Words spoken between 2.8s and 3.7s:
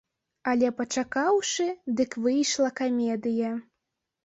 камедыя.